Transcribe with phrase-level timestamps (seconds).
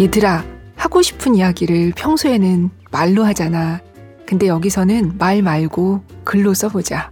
[0.00, 0.42] 얘들아,
[0.76, 3.80] 하고 싶은 이야기를 평소에는 말로 하잖아.
[4.24, 7.10] 근데 여기서는 말 말고 글로 써보자.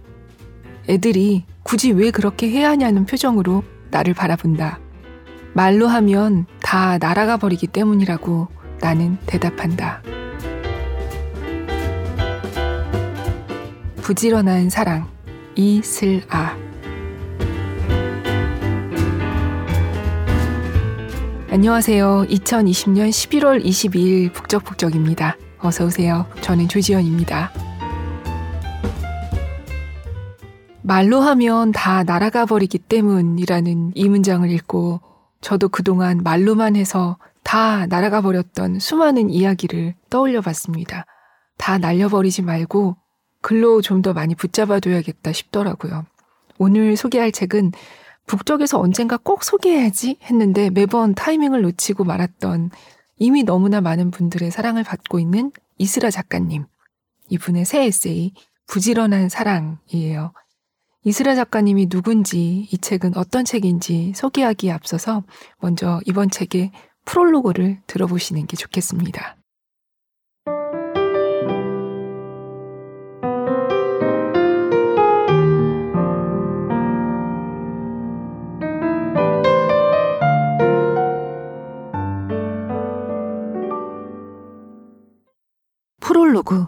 [0.89, 4.79] 애들이 굳이 왜 그렇게 해야 하냐는 표정으로 나를 바라본다.
[5.53, 8.47] 말로 하면 다 날아가 버리기 때문이라고
[8.81, 10.01] 나는 대답한다.
[14.01, 15.07] 부지런한 사랑,
[15.53, 16.68] 이슬아.
[21.51, 22.25] 안녕하세요.
[22.29, 25.35] 2020년 11월 22일 북적북적입니다.
[25.59, 26.27] 어서 오세요.
[26.41, 27.51] 저는 조지연입니다.
[30.83, 35.01] 말로 하면 다 날아가 버리기 때문이라는 이 문장을 읽고
[35.41, 41.05] 저도 그동안 말로만 해서 다 날아가 버렸던 수많은 이야기를 떠올려 봤습니다.
[41.57, 42.95] 다 날려버리지 말고
[43.41, 46.05] 글로 좀 더 많이 붙잡아 둬야겠다 싶더라고요.
[46.59, 47.71] 오늘 소개할 책은
[48.29, 52.69] 북적에서 언젠가 꼭 소개해야지 했는데 매번 타이밍을 놓치고 말았던
[53.17, 56.65] 이미 너무나 많은 분들의 사랑을 받고 있는 이스라 작가님.
[57.29, 58.33] 이분의 새 에세이
[58.67, 60.31] 부지런한 사랑이에요.
[61.05, 65.23] 이스라 작가님이 누군지 이 책은 어떤 책인지 소개하기에 앞서서
[65.57, 66.71] 먼저 이번 책의
[67.05, 69.38] 프롤로그를 들어보시는 게 좋겠습니다.
[86.39, 86.67] 프롤로그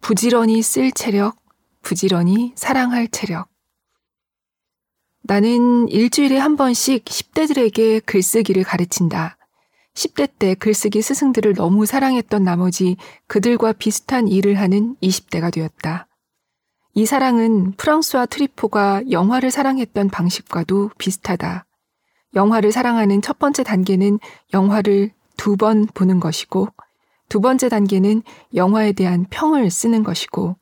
[0.00, 1.36] 부지런히 쓸 체력,
[1.82, 3.48] 부지런히 사랑할 체력.
[5.22, 9.36] 나는 일주일에 한 번씩 10대들에게 글쓰기를 가르친다.
[9.94, 16.06] 10대 때 글쓰기 스승들을 너무 사랑했던 나머지 그들과 비슷한 일을 하는 20대가 되었다.
[16.94, 21.66] 이 사랑은 프랑스와 트리포가 영화를 사랑했던 방식과도 비슷하다.
[22.34, 24.18] 영화를 사랑하는 첫 번째 단계는
[24.52, 26.68] 영화를 두 번 보는 것이고
[27.28, 28.22] 두 번째 단계는
[28.54, 30.56] 영화에 대한 평을 쓰는 것이고,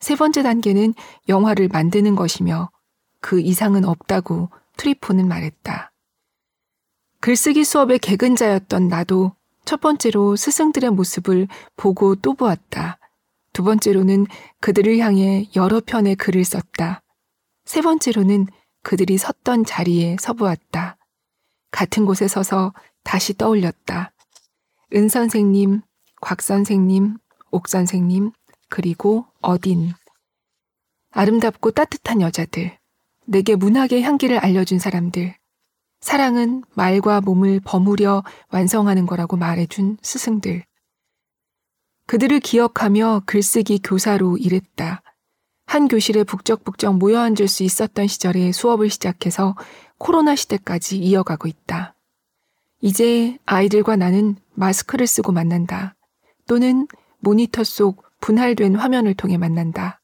[0.00, 0.94] 세 번째 단계는
[1.28, 2.70] 영화를 만드는 것이며,
[3.20, 5.92] 그 이상은 없다고 트리포는 말했다.
[7.20, 9.32] 글쓰기 수업의 개근자였던 나도
[9.64, 12.98] 첫 번째로 스승들의 모습을 보고 또 보았다.
[13.54, 14.26] 두 번째로는
[14.60, 17.02] 그들을 향해 여러 편의 글을 썼다.
[17.64, 18.46] 세 번째로는
[18.82, 20.98] 그들이 섰던 자리에 서보았다.
[21.70, 24.12] 같은 곳에 서서 다시 떠올렸다.
[24.94, 25.80] 은 선생님,
[26.24, 27.18] 곽 선생님,
[27.50, 28.32] 옥 선생님,
[28.70, 29.92] 그리고 어딘.
[31.10, 32.78] 아름답고 따뜻한 여자들,
[33.26, 35.36] 내게 문학의 향기를 알려준 사람들,
[36.00, 40.64] 사랑은 말과 몸을 버무려 완성하는 거라고 말해준 스승들.
[42.06, 45.02] 그들을 기억하며 글쓰기 교사로 일했다.
[45.66, 49.56] 한 교실에 북적북적 모여 앉을 수 있었던 시절에 수업을 시작해서
[49.98, 51.94] 코로나 시대까지 이어가고 있다.
[52.80, 55.94] 이제 아이들과 나는 마스크를 쓰고 만난다.
[56.46, 56.86] 또는
[57.20, 60.00] 모니터 속 분할된 화면을 통해 만난다.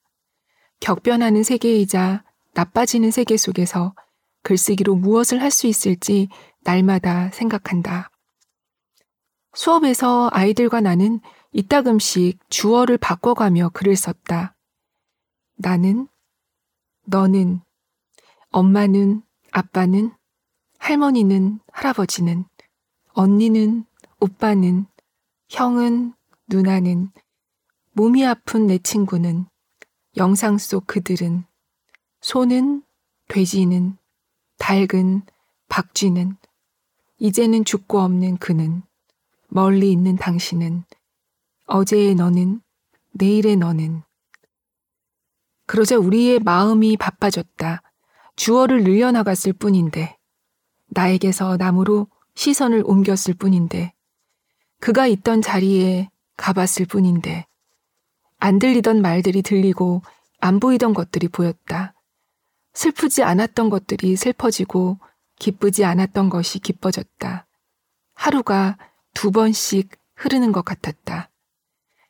[0.80, 2.24] 격변하는 세계이자
[2.54, 3.94] 나빠지는 세계 속에서
[4.42, 6.28] 글쓰기로 무엇을 할 수 있을지
[6.62, 8.10] 날마다 생각한다.
[9.54, 11.20] 수업에서 아이들과 나는
[11.52, 14.54] 이따금씩 주어를 바꿔가며 글을 썼다.
[15.56, 16.08] 나는,
[17.04, 17.60] 너는,
[18.50, 20.12] 엄마는, 아빠는,
[20.78, 22.44] 할머니는, 할아버지는,
[23.12, 23.84] 언니는,
[24.20, 24.86] 오빠는,
[25.48, 26.14] 형은,
[26.50, 27.12] 누나는,
[27.92, 29.46] 몸이 아픈 내 친구는,
[30.16, 31.44] 영상 속 그들은,
[32.20, 32.82] 소는,
[33.28, 33.96] 돼지는,
[34.58, 35.22] 닭은,
[35.68, 36.36] 박쥐는,
[37.18, 38.82] 이제는 죽고 없는 그는,
[39.46, 40.82] 멀리 있는 당신은,
[41.66, 42.60] 어제의 너는,
[43.12, 44.02] 내일의 너는.
[45.66, 47.80] 그러자 우리의 마음이 바빠졌다.
[48.34, 50.18] 주어를 늘려나갔을 뿐인데,
[50.88, 53.92] 나에게서 나무로 시선을 옮겼을 뿐인데,
[54.80, 56.10] 그가 있던 자리에
[56.40, 57.46] 가봤을 뿐인데
[58.38, 60.02] 안 들리던 말들이 들리고
[60.40, 61.92] 안 보이던 것들이 보였다.
[62.72, 64.98] 슬프지 않았던 것들이 슬퍼지고
[65.38, 67.46] 기쁘지 않았던 것이 기뻐졌다.
[68.14, 68.78] 하루가
[69.12, 71.28] 두 번씩 흐르는 것 같았다.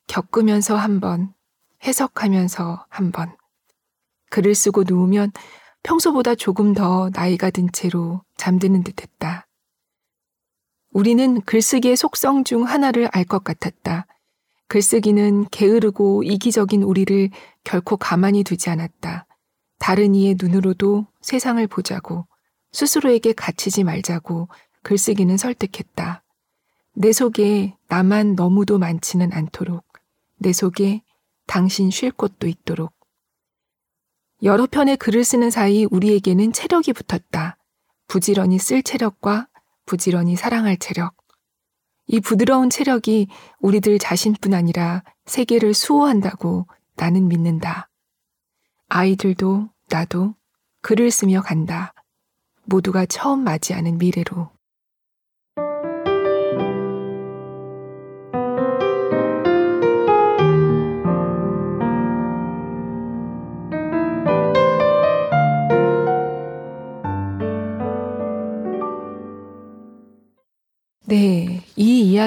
[0.07, 1.35] 겪으면서 한 번,
[1.85, 3.37] 해석하면서 한 번.
[4.31, 5.33] 글을 쓰고 누우면
[5.83, 9.49] 평소보다 조금 더 나이가 든 채로 잠드는 듯 했다.
[10.93, 14.07] 우리는 글쓰기의 속성 중 하나를 알 것 같았다.
[14.71, 17.31] 글쓰기는 게으르고 이기적인 우리를
[17.65, 19.27] 결코 가만히 두지 않았다.
[19.81, 22.29] 다른 이의 눈으로도 세상을 보자고,
[22.71, 24.49] 스스로에게 갇히지 말자고
[24.85, 26.23] 글쓰기는 설득했다.
[26.95, 29.85] 내 속에 나만 너무도 많지는 않도록,
[30.39, 31.03] 내 속에
[31.49, 32.93] 당신 쉴 곳도 있도록.
[34.45, 37.57] 여러 편의 글을 쓰는 사이 우리에게는 체력이 붙었다.
[38.07, 39.49] 부지런히 쓸 체력과
[39.85, 41.20] 부지런히 사랑할 체력.
[42.13, 43.29] 이 부드러운 체력이
[43.61, 46.67] 우리들 자신뿐 아니라 세계를 수호한다고
[46.97, 47.89] 나는 믿는다.
[48.89, 50.35] 아이들도 나도
[50.83, 51.95] 글을 쓰며 간다.
[52.65, 54.51] 모두가 처음 맞이하는 미래로.
[71.07, 71.40] 네,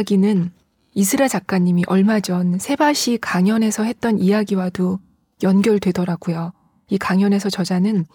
[0.04, 0.52] 이 이야기는
[0.96, 5.00] 이스라 작가님이 얼마 전 세바시 강연에서 했던 이야기와도
[5.42, 6.52] 연결되더라고요.
[6.90, 8.06] 이 강연에서 저자는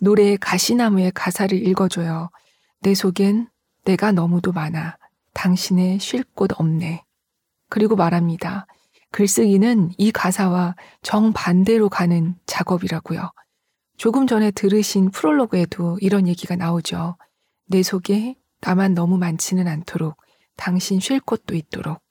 [0.00, 2.30] 노래 가시나무의 가사를 읽어줘요.
[2.80, 3.48] 내 속엔
[3.84, 4.96] 내가 너무도 많아.
[5.34, 7.04] 당신의 쉴 곳 없네.
[7.68, 8.66] 그리고 말합니다.
[9.10, 13.30] 글쓰기는 이 가사와 정반대로 가는 작업이라고요.
[13.98, 17.18] 조금 전에 들으신 프롤로그에도 이런 얘기가 나오죠.
[17.66, 20.16] 내 속에 나만 너무 많지는 않도록
[20.56, 22.02] 당신 쉴 곳도 있도록.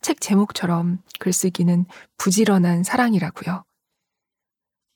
[0.00, 1.86] 책 제목처럼 글쓰기는
[2.16, 3.64] 부지런한 사랑이라고요.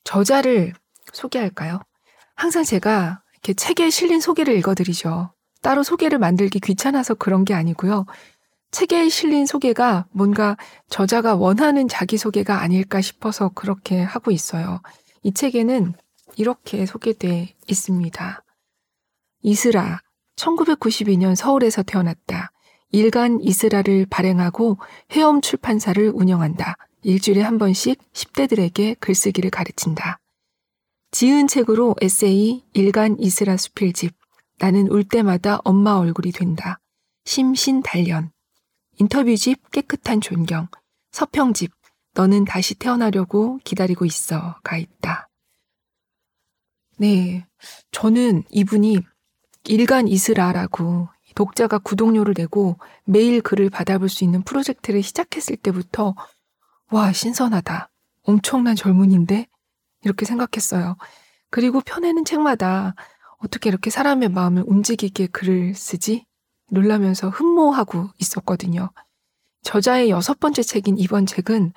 [0.05, 0.73] 저자를
[1.13, 1.81] 소개할까요?
[2.35, 5.33] 항상 제가 이렇게 책에 실린 소개를 읽어드리죠.
[5.63, 8.07] 따로 소개를 만들기 귀찮아서 그런 게 아니고요.
[8.71, 10.57] 책에 실린 소개가 뭔가
[10.89, 14.81] 저자가 원하는 자기소개가 아닐까 싶어서 그렇게 하고 있어요.
[15.23, 15.95] 이 책에는
[16.37, 18.45] 이렇게 소개돼 있습니다.
[19.43, 20.01] 이스라,
[20.37, 22.53] 1992년 서울에서 태어났다.
[22.93, 24.79] 일간 이스라를 발행하고
[25.13, 26.77] 헤엄 출판사를 운영한다.
[27.03, 30.19] 일주일에 한 번씩 10대들에게 글쓰기를 가르친다.
[31.11, 34.15] 지은 책으로 에세이 일간 이스라 수필집
[34.59, 36.79] 나는 울 때마다 엄마 얼굴이 된다.
[37.25, 38.31] 심신 단련
[38.99, 40.69] 인터뷰집 깨끗한 존경
[41.13, 41.73] 서평집
[42.15, 45.29] 너는 다시 태어나려고 기다리고 있어 가 있다.
[46.99, 47.47] 네,
[47.91, 49.01] 저는 이분이
[49.65, 56.15] 일간 이스라라고 독자가 구독료를 내고 매일 글을 받아볼 수 있는 프로젝트를 시작했을 때부터
[56.91, 57.91] 와, 신선하다.
[58.25, 59.47] 엄청난 젊은인데?
[60.05, 60.97] 이렇게 생각했어요.
[61.51, 62.95] 그리고 펴내는 책마다
[63.39, 66.27] 어떻게 이렇게 사람의 마음을 움직이게 글을 쓰지?
[66.71, 68.91] 놀라면서 흠모하고 있었거든요.
[69.63, 71.73] 저자의 여섯 번째 책인 이번 책은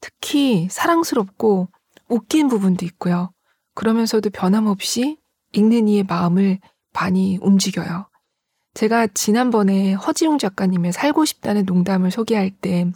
[0.00, 1.68] 특히 사랑스럽고
[2.08, 3.32] 웃긴 부분도 있고요.
[3.74, 5.18] 그러면서도 변함없이
[5.52, 6.58] 읽는 이의 마음을
[6.92, 8.08] 많이 움직여요.
[8.74, 12.90] 제가 지난번에 허지웅 작가님의 살고 싶다는 농담을 소개할 때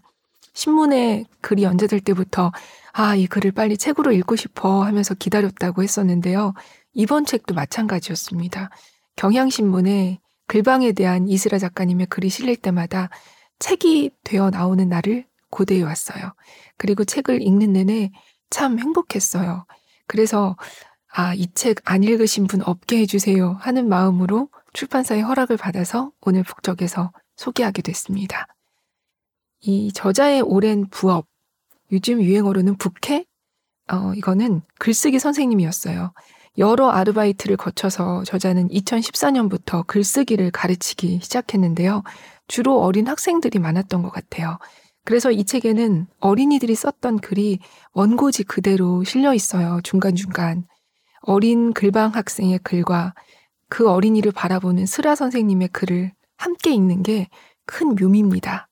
[0.55, 2.53] 신문에 글이 연재될 때부터
[2.93, 6.55] 아, 이 글을 빨리 책으로 읽고 싶어 하면서 기다렸다고 했었는데요.
[6.95, 8.71] 이번 책도 마찬가지였습니다.
[9.17, 13.09] 경향신문에 글방에 대한 이스라 작가님의 글이 실릴 때마다
[13.61, 16.33] 책이 되어 나오는 날을 고대해 왔어요.
[16.77, 18.11] 그리고 책을 읽는 내내
[18.51, 19.65] 참 행복했어요.
[20.09, 20.57] 그래서
[21.13, 24.49] 아, 이 책 안 읽으신 분 없게 해주세요 하는 마음으로
[24.79, 28.47] 출판사의 허락을 받아서 오늘 북적에서 소개하게 됐습니다.
[29.61, 31.27] 이 저자의 오랜 부업,
[31.91, 33.25] 요즘 유행어로는 북해?
[33.91, 36.13] 어, 이거는 글쓰기 선생님이었어요.
[36.59, 42.05] 여러 아르바이트를 거쳐서 저자는 2014년부터 글쓰기를 가르치기 시작했는데요.
[42.47, 44.59] 주로 어린 학생들이 많았던 것 같아요.
[45.05, 47.59] 그래서 이 책에는 어린이들이 썼던 글이
[47.95, 49.81] 원고지 그대로 실려 있어요.
[49.83, 50.69] 중간중간.
[51.23, 53.15] 어린 글방 학생의 글과
[53.69, 57.29] 그 어린이를 바라보는 스라 선생님의 글을 함께 읽는 게
[57.69, 58.67] 큰 묘미입니다.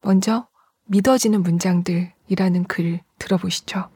[0.00, 0.48] 먼저
[0.86, 3.90] 믿어지는 문장들이라는 글 들어보시죠.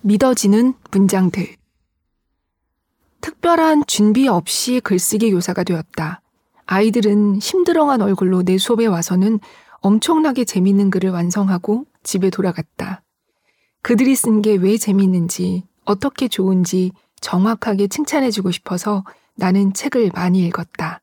[0.00, 1.57] 믿어지는 문장들.
[3.20, 6.22] 특별한 준비 없이 글쓰기 교사가 되었다.
[6.66, 9.40] 아이들은 심드렁한 얼굴로 내 수업에 와서는
[9.80, 13.02] 엄청나게 재밌는 글을 완성하고 집에 돌아갔다.
[13.82, 19.04] 그들이 쓴 게 왜 재밌는지, 어떻게 좋은지 정확하게 칭찬해주고 싶어서
[19.36, 21.00] 나는 책을 많이 읽었다.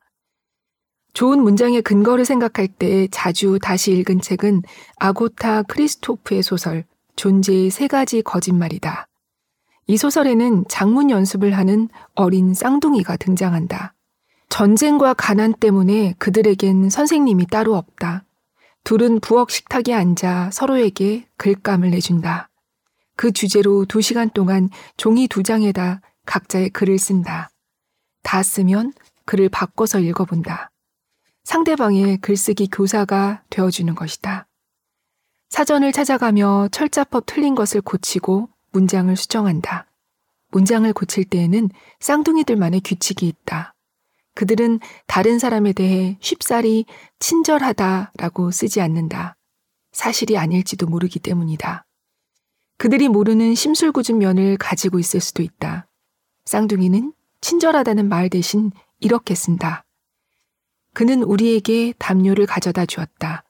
[1.14, 4.62] 좋은 문장의 근거를 생각할 때 자주 다시 읽은 책은
[4.98, 6.84] 아고타 크리스토프의 소설
[7.16, 9.08] 존재의 세 가지 거짓말이다.
[9.88, 13.94] 이 소설에는 장문 연습을 하는 어린 쌍둥이가 등장한다.
[14.48, 18.24] 전쟁과 가난 때문에 그들에겐 선생님이 따로 없다.
[18.84, 22.48] 둘은 부엌 식탁에 앉아 서로에게 글감을 내준다.
[23.16, 27.50] 그 주제로 두 시간 동안 종이 두 장에다 각자의 글을 쓴다.
[28.22, 28.92] 다 쓰면
[29.24, 30.70] 글을 바꿔서 읽어본다.
[31.44, 34.46] 상대방의 글쓰기 교사가 되어주는 것이다.
[35.48, 39.86] 사전을 찾아가며 철자법 틀린 것을 고치고 문장을 수정한다.
[40.50, 43.74] 문장을 고칠 때에는 쌍둥이들만의 규칙이 있다.
[44.34, 46.84] 그들은 다른 사람에 대해 쉽사리
[47.18, 49.34] 친절하다라고 쓰지 않는다.
[49.92, 51.86] 사실이 아닐지도 모르기 때문이다.
[52.76, 55.88] 그들이 모르는 심술궂은 면을 가지고 있을 수도 있다.
[56.44, 59.86] 쌍둥이는 친절하다는 말 대신 이렇게 쓴다.
[60.92, 63.42] 그는 우리에게 담요를 가져다 주었다.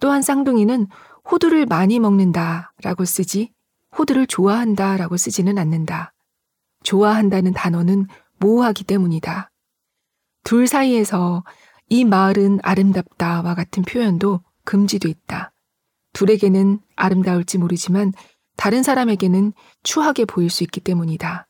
[0.00, 0.88] 또한 쌍둥이는
[1.30, 3.52] 호두를 많이 먹는다 라고 쓰지
[3.96, 6.12] 호두를 좋아한다 라고 쓰지는 않는다.
[6.82, 8.06] 좋아한다는 단어는
[8.38, 9.50] 모호하기 때문이다.
[10.44, 11.44] 둘 사이에서
[11.88, 15.52] 이 마을은 아름답다와 같은 표현도 금지돼 있다.
[16.12, 18.12] 둘에게는 아름다울지 모르지만
[18.56, 21.48] 다른 사람에게는 추하게 보일 수 있기 때문이다.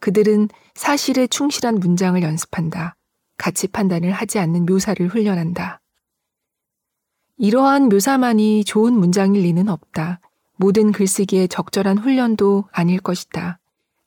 [0.00, 2.96] 그들은 사실에 충실한 문장을 연습한다.
[3.36, 5.80] 가치 판단을 하지 않는 묘사를 훈련한다.
[7.36, 10.20] 이러한 묘사만이 좋은 문장일 리는 없다.
[10.60, 13.58] 모든 글쓰기에 적절한 훈련도 아닐 것이다.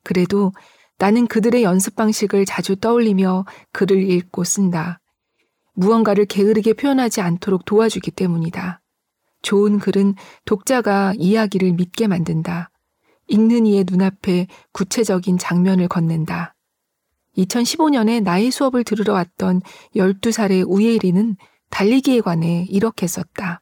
[0.04, 0.52] 그래도
[0.98, 5.00] 나는 그들의 연습 방식을 자주 떠올리며 글을 읽고 쓴다.
[5.74, 8.80] 무언가를 게으르게 표현하지 않도록 도와주기 때문이다.
[9.42, 12.70] 좋은 글은 독자가 이야기를 믿게 만든다.
[13.26, 16.54] 읽는 이의 눈앞에 구체적인 장면을 건넨다.
[17.36, 19.60] 2015년에 나의 수업을 들으러 왔던
[19.96, 21.36] 12살의 우예리는
[21.70, 23.60] 달리기에 관해 이렇게 썼다.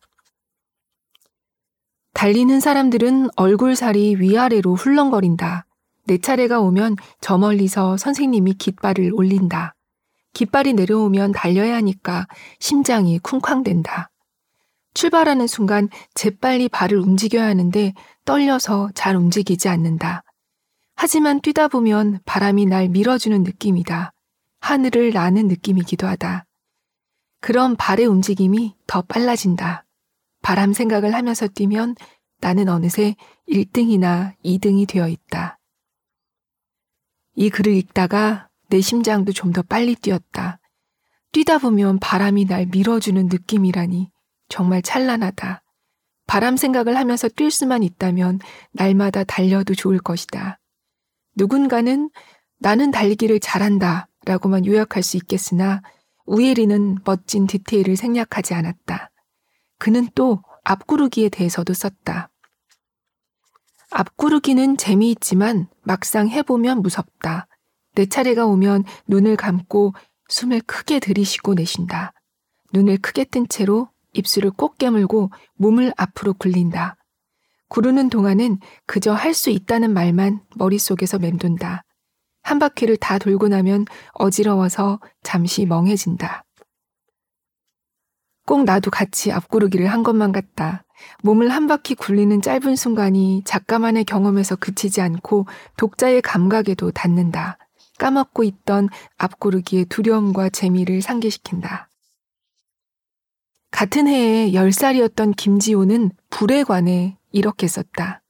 [2.14, 5.66] 달리는 사람들은 얼굴살이 위아래로 훌렁거린다.
[6.04, 9.75] 내 차례가 오면 저 멀리서 선생님이 깃발을 올린다.
[10.33, 12.26] 깃발이 내려오면 달려야 하니까
[12.59, 14.11] 심장이 쿵쾅댄다.
[14.95, 20.23] 출발하는 순간 재빨리 발을 움직여야 하는데 떨려서 잘 움직이지 않는다.
[20.95, 24.12] 하지만 뛰다 보면 바람이 날 밀어주는 느낌이다.
[24.61, 26.45] 하늘을 나는 느낌이기도 하다.
[27.40, 29.85] 그럼 발의 움직임이 더 빨라진다.
[30.42, 31.94] 바람 생각을 하면서 뛰면
[32.40, 33.14] 나는 어느새
[33.49, 35.58] 1등이나 2등이 되어 있다.
[37.34, 40.58] 이 글을 읽다가 내 심장도 좀 더 빨리 뛰었다.
[41.32, 44.11] 뛰다 보면 바람이 날 밀어주는 느낌이라니
[44.49, 45.62] 정말 찬란하다.
[46.26, 48.40] 바람 생각을 하면서 뛸 수만 있다면
[48.72, 50.58] 날마다 달려도 좋을 것이다.
[51.37, 52.11] 누군가는
[52.58, 55.82] 나는 달리기를 잘한다 라고만 요약할 수 있겠으나
[56.26, 59.12] 우예리는 멋진 디테일을 생략하지 않았다.
[59.82, 62.30] 그는 또 앞구르기에 대해서도 썼다.
[63.90, 67.48] 앞구르기는 재미있지만 막상 해보면 무섭다.
[67.96, 69.92] 내 차례가 오면 눈을 감고
[70.28, 72.12] 숨을 크게 들이쉬고 내쉰다.
[72.72, 76.94] 눈을 크게 뜬 채로 입술을 꼭 깨물고 몸을 앞으로 굴린다.
[77.68, 81.82] 구르는 동안은 그저 할 수 있다는 말만 머릿속에서 맴돈다.
[82.44, 86.44] 한 바퀴를 다 돌고 나면 어지러워서 잠시 멍해진다.
[88.46, 90.84] 꼭 나도 같이 앞구르기를 한 것만 같다.
[91.22, 95.46] 몸을 한 바퀴 굴리는 짧은 순간이 작가만의 경험에서 그치지 않고
[95.76, 97.58] 독자의 감각에도 닿는다.
[97.99, 101.88] 까먹고 있던 앞구르기의 두려움과 재미를 상기시킨다.
[103.70, 108.22] 같은 해에 10살이었던 김지호는 불에 관해 이렇게 썼다.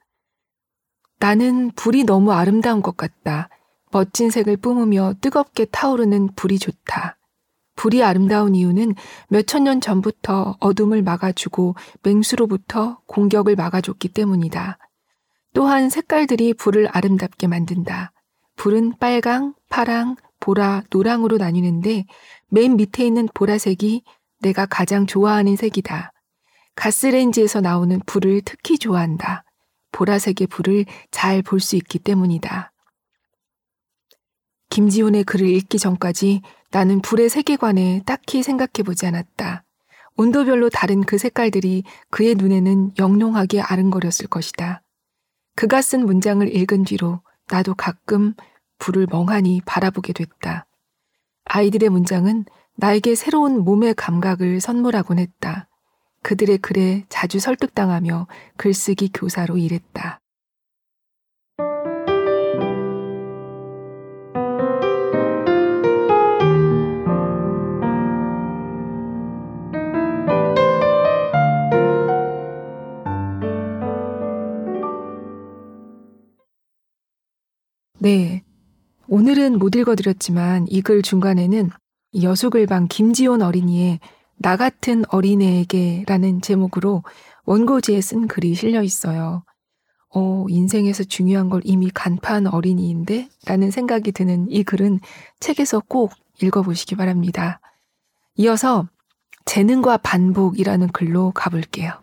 [1.18, 3.48] 나는 불이 너무 아름다운 것 같다.
[3.90, 7.16] 멋진 색을 뿜으며 뜨겁게 타오르는 불이 좋다.
[7.76, 8.94] 불이 아름다운 이유는
[9.28, 14.78] 몇천 년 전부터 어둠을 막아주고 맹수로부터 공격을 막아줬기 때문이다.
[15.54, 18.12] 또한 색깔들이 불을 아름답게 만든다.
[18.56, 22.06] 불은 빨강, 파랑, 보라, 노랑으로 나뉘는데
[22.48, 24.02] 맨 밑에 있는 보라색이
[24.40, 26.12] 내가 가장 좋아하는 색이다.
[26.74, 29.44] 가스레인지에서 나오는 불을 특히 좋아한다.
[29.92, 32.71] 보라색의 불을 잘 볼 수 있기 때문이다.
[34.72, 39.64] 김지훈의 글을 읽기 전까지 나는 불의 세계관에 딱히 생각해 보지 않았다.
[40.16, 44.82] 온도별로 다른 그 색깔들이 그의 눈에는 영롱하게 아른거렸을 것이다.
[45.56, 48.32] 그가 쓴 문장을 읽은 뒤로 나도 가끔
[48.78, 50.64] 불을 멍하니 바라보게 됐다.
[51.44, 55.68] 아이들의 문장은 나에게 새로운 몸의 감각을 선물하곤 했다.
[56.22, 58.26] 그들의 글에 자주 설득당하며
[58.56, 60.21] 글쓰기 교사로 일했다.
[78.02, 78.42] 네.
[79.06, 81.70] 오늘은 못 읽어드렸지만 이 글 중간에는
[82.20, 84.00] 여수글방 김지온 어린이의
[84.38, 87.04] 나 같은 어린애에게 라는 제목으로
[87.44, 89.44] 원고지에 쓴 글이 실려 있어요.
[90.12, 93.28] 어, 인생에서 중요한 걸 이미 간파한 어린이인데?
[93.46, 94.98] 라는 생각이 드는 이 글은
[95.38, 97.60] 책에서 꼭 읽어보시기 바랍니다.
[98.34, 98.88] 이어서
[99.44, 102.01] 재능과 반복이라는 글로 가볼게요.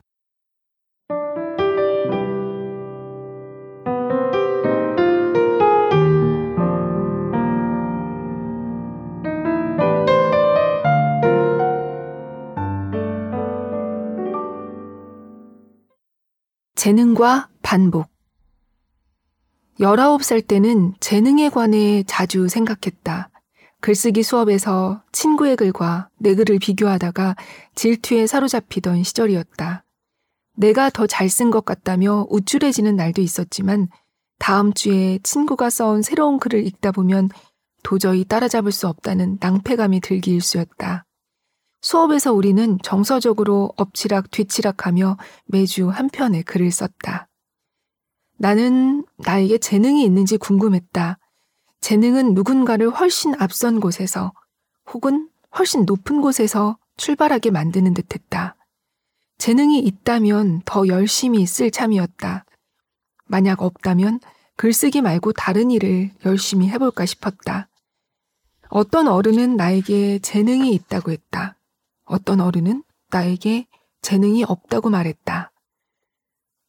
[16.79, 18.07] 재능과 반복.
[19.81, 23.29] 19살 때는 재능에 관해 자주 생각했다.
[23.81, 27.35] 글쓰기 수업에서 친구의 글과 내 글을 비교하다가
[27.75, 29.83] 질투에 사로잡히던 시절이었다.
[30.55, 33.89] 내가 더 잘 쓴 것 같다며 우쭐해지는 날도 있었지만
[34.37, 37.27] 다음 주에 친구가 써온 새로운 글을 읽다 보면
[37.83, 41.03] 도저히 따라잡을 수 없다는 낭패감이 들기 일쑤였다.
[41.81, 47.27] 수업에서 우리는 정서적으로 엎치락 뒤치락하며 매주 한 편의 글을 썼다.
[48.37, 51.17] 나는 나에게 재능이 있는지 궁금했다.
[51.81, 54.33] 재능은 누군가를 훨씬 앞선 곳에서
[54.91, 58.55] 혹은 훨씬 높은 곳에서 출발하게 만드는 듯 했다.
[59.37, 62.45] 재능이 있다면 더 열심히 쓸 참이었다.
[63.25, 64.19] 만약 없다면
[64.57, 67.69] 글쓰기 말고 다른 일을 열심히 해볼까 싶었다.
[68.69, 71.58] 어떤 어른은 나에게 재능이 있다고 했다.
[72.09, 73.67] 어떤 어른은 나에게
[74.01, 75.51] 재능이 없다고 말했다.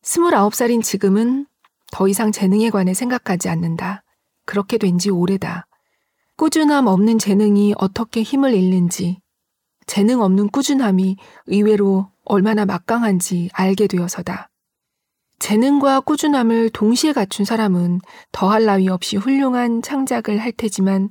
[0.03, 1.47] 스물아홉 살인 지금은
[1.93, 4.03] 더 이상 재능에 관해 생각하지 않는다.
[4.47, 5.67] 그렇게 된 지 오래다.
[6.37, 9.21] 꾸준함 없는 재능이 어떻게 힘을 잃는지,
[9.87, 11.17] 재능 없는 꾸준함이
[11.47, 14.49] 의외로 얼마나 막강한지 알게 되어서다.
[15.39, 18.01] 재능과 꾸준함을 동시에 갖춘 사람은
[18.33, 21.11] 더할 나위 없이 훌륭한 창작을 할 테지만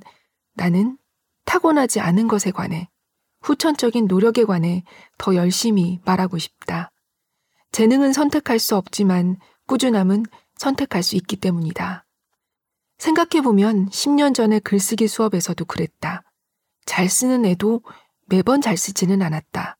[0.54, 0.98] 나는
[1.44, 2.89] 타고나지 않은 것에 관해,
[3.42, 4.84] 후천적인 노력에 관해
[5.18, 6.90] 더 열심히 말하고 싶다.
[7.72, 10.24] 재능은 선택할 수 없지만 꾸준함은
[10.56, 12.04] 선택할 수 있기 때문이다.
[12.98, 16.22] 생각해보면 10년 전에 글쓰기 수업에서도 그랬다.
[16.84, 17.82] 잘 쓰는 애도
[18.26, 19.76] 매번 잘 쓰지는 않았다.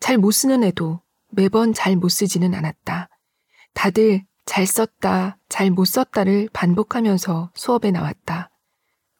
[0.00, 3.08] 잘 못 쓰는 애도 매번 잘 못 쓰지는 않았다.
[3.74, 8.50] 다들 잘 썼다, 잘 못 썼다를 반복하면서 수업에 나왔다.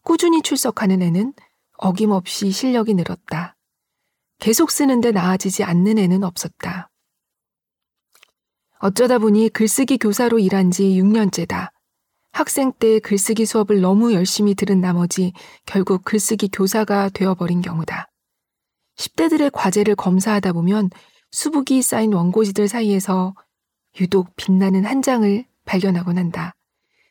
[0.02, 1.32] 꾸준히 출석하는 애는
[1.78, 3.51] 어김없이 실력이 늘었다.
[4.42, 6.90] 계속 쓰는데 나아지지 않는 애는 없었다.
[8.80, 11.70] 어쩌다 보니 글쓰기 교사로 일한 지 6년째다.
[12.32, 15.32] 학생 때 글쓰기 수업을 너무 열심히 들은 나머지
[15.64, 18.08] 결국 글쓰기 교사가 되어버린 경우다.
[18.96, 20.90] 10대들의 과제를 검사하다 보면
[21.30, 23.36] 수북이 쌓인 원고지들 사이에서
[24.00, 26.56] 유독 빛나는 한 장을 발견하곤 한다.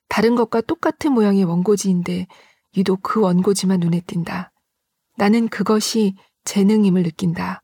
[0.10, 2.28] 다른 것과 똑같은 모양의 원고지인데
[2.76, 4.52] 유독 그 원고지만 눈에 띈다.
[5.16, 7.62] 나는 그것이 재능임을 느낀다.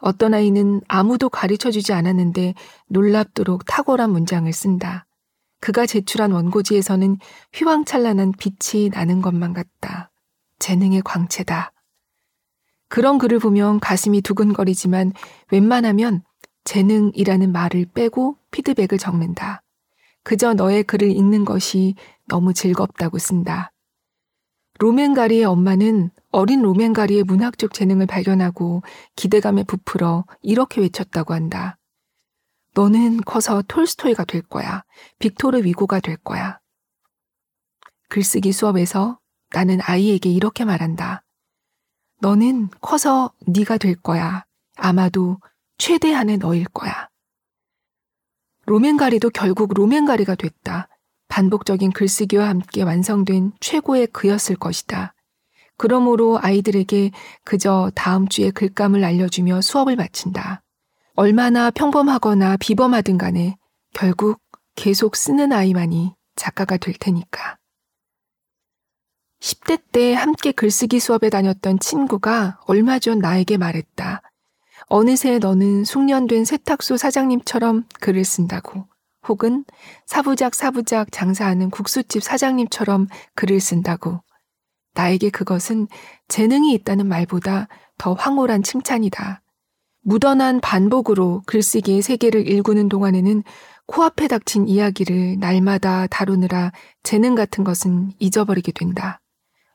[0.00, 2.54] 어떤 아이는 아무도 가르쳐 주지 않았는데
[2.88, 5.06] 놀랍도록 탁월한 문장을 쓴다.
[5.60, 7.16] 그가 제출한 원고지에서는
[7.54, 10.10] 휘황찬란한 빛이 나는 것만 같다.
[10.58, 11.72] 재능의 광채다.
[12.88, 15.12] 그런 글을 보면 가슴이 두근거리지만
[15.50, 16.22] 웬만하면
[16.64, 19.62] 재능이라는 말을 빼고 피드백을 적는다.
[20.22, 21.94] 그저 너의 글을 읽는 것이
[22.28, 23.72] 너무 즐겁다고 쓴다.
[24.78, 28.82] 로맨가리의 엄마는 어린 로맨가리의 문학적 재능을 발견하고
[29.14, 31.78] 기대감에 부풀어 이렇게 외쳤다고 한다.
[32.74, 34.82] 너는 커서 톨스토이가 될 거야.
[35.20, 36.58] 빅토르 위고가 될 거야.
[38.08, 41.24] 글쓰기 수업에서 나는 아이에게 이렇게 말한다.
[42.20, 44.44] 너는 커서 네가 될 거야.
[44.76, 45.38] 아마도
[45.78, 47.08] 최대한의 너일 거야.
[48.66, 50.88] 로맨가리도 결국 로맨가리가 됐다.
[51.34, 55.14] 반복적인 글쓰기와 함께 완성된 최고의 그였을 것이다.
[55.76, 57.10] 그러므로 아이들에게
[57.42, 60.62] 그저 다음 주에 글감을 알려주며 수업을 마친다.
[61.14, 63.56] 얼마나 평범하거나 비범하든 간에
[63.92, 64.40] 결국
[64.76, 67.58] 계속 쓰는 아이만이 작가가 될 테니까.
[69.40, 74.22] 10대 때 함께 글쓰기 수업에 다녔던 친구가 얼마 전 나에게 말했다.
[74.86, 78.86] 어느새 너는 숙련된 세탁소 사장님처럼 글을 쓴다고.
[79.28, 79.64] 혹은
[80.06, 84.20] 사부작 사부작 장사하는 국수집 사장님처럼 글을 쓴다고.
[84.94, 85.88] 나에게 그것은
[86.28, 89.42] 재능이 있다는 말보다 더 황홀한 칭찬이다.
[90.02, 93.42] 무던한 반복으로 글쓰기의 세계를 일구는 동안에는
[93.86, 99.20] 코앞에 닥친 이야기를 날마다 다루느라 재능 같은 것은 잊어버리게 된다.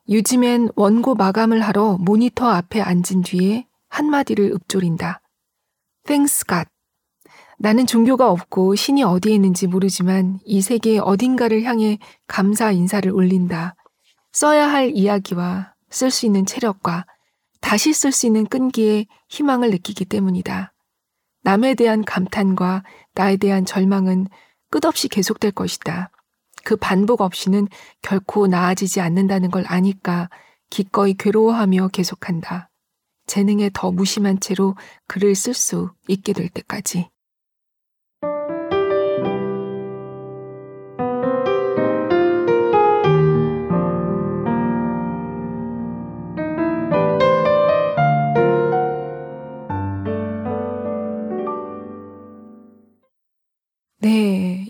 [0.10, 5.22] 요즘엔 원고 마감을 하러 모니터 앞에 앉은 뒤에 한마디를 읊조린다.
[6.06, 6.66] Thanks God.
[7.62, 13.76] 나는 종교가 없고 신이 어디에 있는지 모르지만 이 세계 어딘가를 향해 감사 인사를 올린다.
[14.32, 17.06] 써야 할 이야기와 쓸 수 있는 체력과
[17.60, 20.72] 다시 쓸 수 있는 끈기에 희망을 느끼기 때문이다.
[21.44, 24.28] 남에 대한 감탄과 나에 대한 절망은
[24.70, 26.12] 끝없이 계속될 것이다.
[26.64, 27.68] 그 반복 없이는
[28.02, 30.30] 결코 나아지지 않는다는 걸 아니까
[30.70, 32.70] 기꺼이 괴로워하며 계속한다.
[33.28, 34.76] 재능에 더 무심한 채로
[35.08, 37.10] 글을 쓸 수 있게 될 때까지.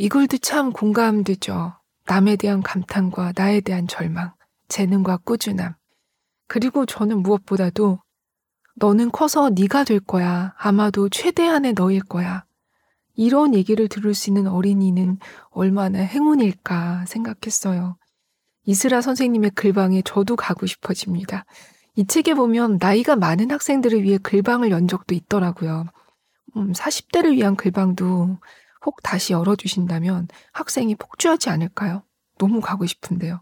[0.02, 1.74] 이 글도 참 공감되죠.
[2.06, 4.32] 남에 대한 감탄과 나에 대한 절망,
[4.70, 5.76] 재능과 꾸준함.
[6.48, 8.00] 그리고 저는 무엇보다도
[8.78, 10.54] 너는 커서 네가 될 거야.
[10.58, 12.46] 아마도 최대한의 너일 거야.
[13.18, 15.18] 이런 얘기를 들을 수 있는 어린이는
[15.50, 17.98] 얼마나 행운일까 생각했어요.
[18.64, 21.44] 이스라 선생님의 글방에 저도 가고 싶어집니다.
[21.98, 25.88] 이 책에 보면 나이가 많은 학생들을 위해 글방을 연 적도 있더라고요.
[26.56, 28.38] 음, 40대를 위한 글방도
[28.86, 32.04] 혹 다시 열어주신다면 학생이 폭주하지 않을까요?
[32.38, 33.42] 너무 가고 싶은데요.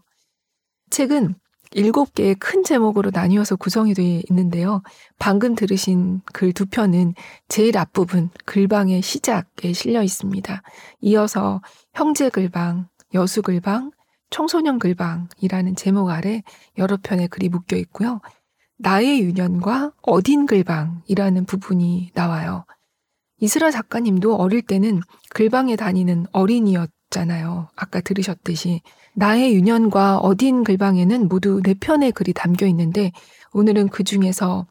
[0.90, 1.34] 책은
[1.72, 4.82] 일곱 개의 큰 제목으로 나뉘어서 구성이 되어 있는데요.
[5.18, 7.14] 방금 들으신 글 두 편은
[7.48, 10.62] 제일 앞부분 글방의 시작에 실려 있습니다.
[11.02, 11.60] 이어서
[11.92, 13.90] 형제 글방, 여수 글방,
[14.30, 16.42] 청소년 글방이라는 제목 아래
[16.78, 18.20] 여러 편의 글이 묶여 있고요.
[18.78, 22.64] 나의 유년과 어딘 글방이라는 부분이 나와요.
[23.40, 27.68] 이스라 작가님도 어릴 때는 글방에 다니는 어린이였잖아요.
[27.76, 28.82] 아까 들으셨듯이.
[29.14, 33.12] 나의 유년과 어딘 글방에는 모두 네 편의 글이 담겨 있는데
[33.52, 34.66] 오늘은 그 중에서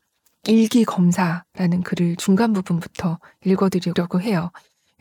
[0.48, 4.52] 일기 검사라는 글을 중간 부분부터 읽어드리려고 해요.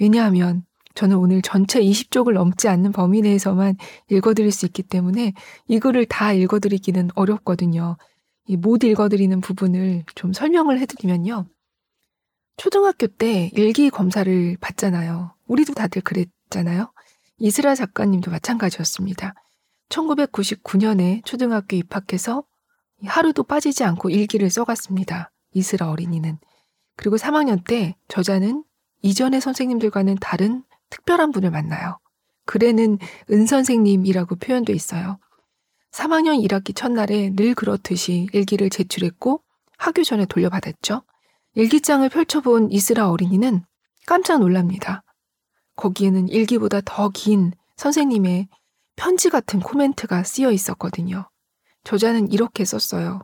[0.01, 3.77] 왜냐하면 저는 오늘 전체 20쪽을 넘지 않는 범위 내에서만
[4.11, 5.35] 읽어드릴 수 있기 때문에
[5.69, 7.97] 이 글을 다 읽어드리기는 어렵거든요.
[8.49, 11.47] 이 못 읽어드리는 부분을 좀 설명을 해드리면요.
[12.57, 15.35] 초등학교 때 일기 검사를 받잖아요.
[15.47, 16.93] 우리도 다들 그랬잖아요.
[17.39, 19.35] 이스라 작가님도 마찬가지였습니다.
[19.91, 22.45] 1999년에 초등학교 입학해서
[23.05, 25.31] 하루도 빠지지 않고 일기를 써갔습니다.
[25.53, 26.39] 이스라 어린이는.
[26.97, 28.65] 그리고 3학년 때 저자는
[29.03, 31.99] 이전의 선생님들과는 다른 특별한 분을 만나요.
[32.47, 32.99] 글에는
[33.31, 35.19] 은 선생님이라고 표현돼 있어요.
[35.93, 39.43] 3학년 1학기 첫날에 늘 그렇듯이 일기를 제출했고
[39.77, 41.03] 학교 전에 돌려받았죠.
[41.57, 43.65] 일기장을 펼쳐본 이스라 어린이는
[44.07, 45.03] 깜짝 놀랍니다.
[45.77, 48.49] 거기에는 일기보다 더 긴 선생님의
[48.95, 51.31] 편지 같은 코멘트가 쓰여 있었거든요.
[51.85, 53.21] 저자는 이렇게 썼어요.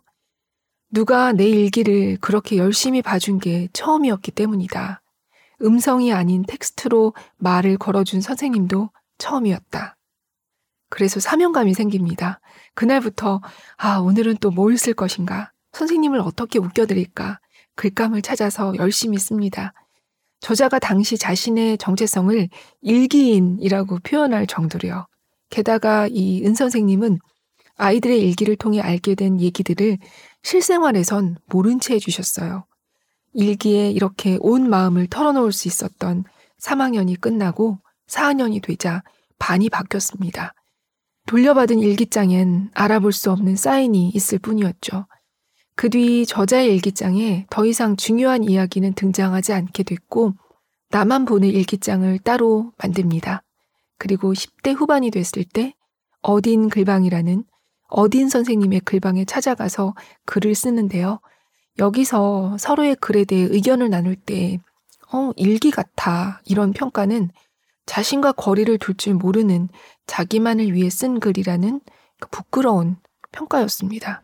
[0.90, 5.02] 누가 내 일기를 그렇게 열심히 봐준 게 처음이었기 때문이다.
[5.62, 9.98] 음성이 아닌 텍스트로 말을 걸어준 선생님도 처음이었다.
[10.88, 12.40] 그래서 사명감이 생깁니다.
[12.74, 13.42] 그날부터,
[13.76, 15.52] 아, 오늘은 또 뭘 쓸 것인가?
[15.72, 17.40] 선생님을 어떻게 웃겨드릴까?
[17.76, 19.72] 글감을 찾아서 열심히 씁니다.
[20.40, 22.48] 저자가 당시 자신의 정체성을
[22.80, 25.06] 일기인이라고 표현할 정도로요.
[25.50, 27.18] 게다가 이 은 선생님은
[27.76, 29.98] 아이들의 일기를 통해 알게 된 얘기들을
[30.42, 32.64] 실생활에선 모른 채 해주셨어요.
[33.34, 36.24] 일기에 이렇게 온 마음을 털어놓을 수 있었던
[36.60, 39.02] 3학년이 끝나고 4학년이 되자
[39.38, 40.54] 반이 바뀌었습니다.
[41.26, 45.06] 돌려받은 일기장엔 알아볼 수 없는 사인이 있을 뿐이었죠.
[45.74, 50.34] 그 뒤 저자의 일기장에 더 이상 중요한 이야기는 등장하지 않게 됐고
[50.90, 53.42] 나만 보는 일기장을 따로 만듭니다.
[53.98, 55.74] 그리고 10대 후반이 됐을 때
[56.20, 57.44] 어딘 글방이라는
[57.88, 59.94] 어딘 선생님의 글방에 찾아가서
[60.26, 61.20] 글을 쓰는데요.
[61.78, 64.58] 여기서 서로의 글에 대해 의견을 나눌 때,
[65.12, 66.40] 어, 일기 같아.
[66.44, 67.30] 이런 평가는
[67.86, 69.68] 자신과 거리를 둘 줄 모르는
[70.06, 71.80] 자기만을 위해 쓴 글이라는
[72.20, 72.96] 그 부끄러운
[73.32, 74.22] 평가였습니다.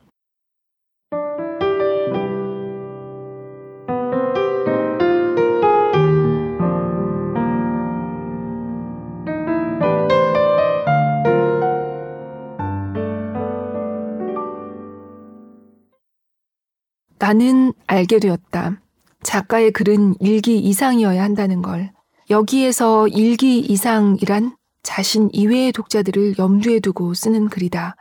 [17.29, 18.81] 나는 알게 되었다.
[19.23, 21.93] 작가의 글은 일기 이상이어야 한다는 걸.
[22.31, 27.97] 여기에서 일기 이상이란 자신 이외의 독자들을 염두에 두고 쓰는 글이다.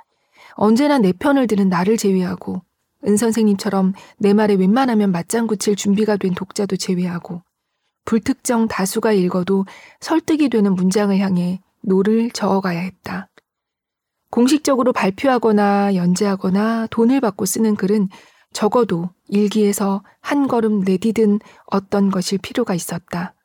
[0.54, 2.62] 언제나 내 편을 드는 나를 제외하고
[3.06, 7.42] 은 선생님처럼 내 말에 웬만하면 맞장구 칠 준비가 된 독자도 제외하고
[8.06, 9.66] 불특정 다수가 읽어도
[10.00, 13.28] 설득이 되는 문장을 향해 노를 저어가야 했다.
[14.32, 18.08] 공식적으로 발표하거나 연재하거나 돈을 받고 쓰는 글은
[18.58, 23.36] 적어도 일기에서 한 걸음 내디든 어떤 것일 필요가 있었다.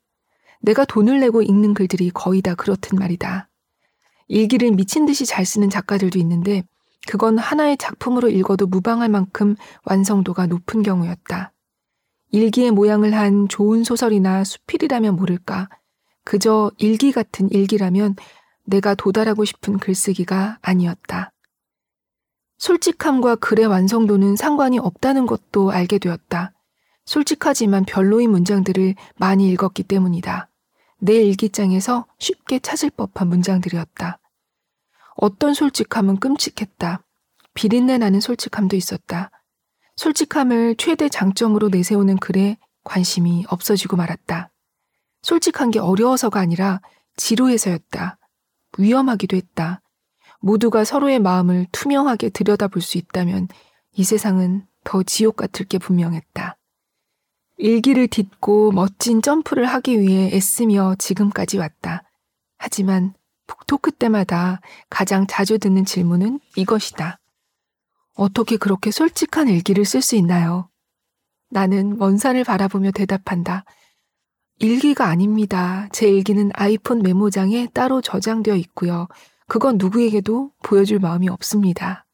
[0.63, 3.51] 내가 돈을 내고 읽는 글들이 거의 다 그렇든 말이다.
[4.29, 6.65] 일기를 미친 듯이 잘 쓰는 작가들도 있는데
[7.07, 11.53] 그건 하나의 작품으로 읽어도 무방할 만큼 완성도가 높은 경우였다.
[12.31, 15.69] 일기의 모양을 한 좋은 소설이나 수필이라면 모를까.
[16.25, 18.17] 그저 일기 같은 일기라면
[18.65, 21.33] 내가 도달하고 싶은 글쓰기가 아니었다.
[22.63, 26.53] 솔직함과 글의 완성도는 상관이 없다는 것도 알게 되었다.
[27.07, 30.49] 솔직하지만 별로인 문장들을 많이 읽었기 때문이다.
[31.01, 34.21] 내 일기장에서 쉽게 찾을 법한 문장들이었다.
[35.17, 37.03] 어떤 솔직함은 끔찍했다.
[37.55, 39.33] 비린내 나는 솔직함도 있었다.
[39.97, 44.53] 솔직함을 최대 장점으로 내세우는 글에 관심이 없어지고 말았다.
[45.23, 46.81] 솔직한 게 어려워서가 아니라
[47.17, 48.19] 지루해서였다.
[48.79, 49.82] 위험하기도 했다.
[50.43, 53.49] 모두가 서로의 마음을 투명하게 들여다볼 수 있다면
[53.93, 56.57] 이 세상은 더 지옥 같을 게 분명했다.
[57.59, 62.03] 일기를 딛고 멋진 점프를 하기 위해 애쓰며 지금까지 왔다.
[62.59, 63.15] 하지만
[63.67, 67.19] 토크 때마다 가장 자주 듣는 질문은 이것이다.
[68.15, 70.69] 어떻게 그렇게 솔직한 일기를 쓸 수 있나요?
[71.51, 73.65] 나는 먼 산을 바라보며 대답한다.
[74.59, 75.89] 일기가 아닙니다.
[75.93, 79.07] 제 일기는 아이폰 메모장에 따로 저장되어 있고요.
[79.49, 82.07] 그건 누구에게도 보여줄 마음이 없습니다.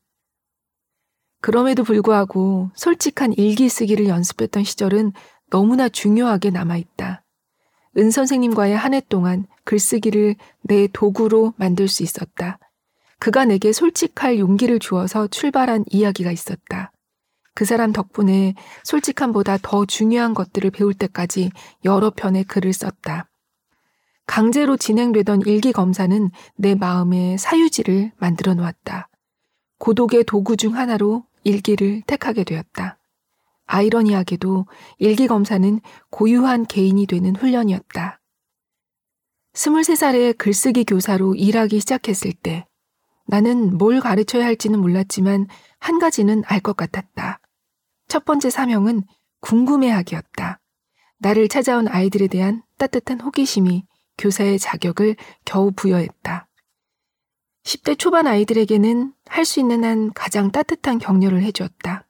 [1.40, 5.12] 그럼에도 불구하고 솔직한 일기 쓰기를 연습했던 시절은
[5.50, 7.22] 너무나 중요하게 남아있다.
[7.96, 12.58] 은 선생님과의 한 해 동안 글쓰기를 내 도구로 만들 수 있었다.
[13.18, 16.92] 그가 내게 솔직할 용기를 주어서 출발한 이야기가 있었다.
[17.54, 21.50] 그 사람 덕분에 솔직함보다 더 중요한 것들을 배울 때까지
[21.84, 23.28] 여러 편의 글을 썼다.
[24.28, 29.08] 강제로 진행되던 일기 검사는 내 마음의 사유지를 만들어 놓았다.
[29.78, 32.98] 고독의 도구 중 하나로 일기를 택하게 되었다.
[33.64, 34.66] 아이러니하게도
[34.98, 38.20] 일기 검사는 고유한 개인이 되는 훈련이었다.
[39.54, 42.66] 23살에 글쓰기 교사로 일하기 시작했을 때
[43.26, 45.46] 나는 뭘 가르쳐야 할지는 몰랐지만
[45.80, 47.40] 한 가지는 알 것 같았다.
[48.08, 49.04] 첫 번째 사명은
[49.40, 50.60] 궁금해하기였다.
[51.20, 53.87] 나를 찾아온 아이들에 대한 따뜻한 호기심이
[54.18, 56.48] 교사의 자격을 겨우 부여했다.
[57.64, 62.06] 10대 초반 아이들에게는 할 수 있는 한 가장 따뜻한 격려를 해주었다.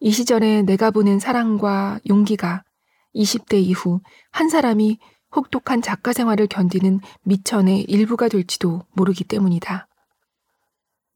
[0.00, 2.64] 이 시절에 내가 보낸 사랑과 용기가
[3.14, 4.98] 20대 이후 한 사람이
[5.34, 9.86] 혹독한 작가 생활을 견디는 미천의 일부가 될지도 모르기 때문이다.